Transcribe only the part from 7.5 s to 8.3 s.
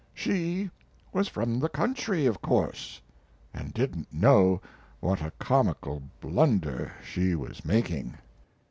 making.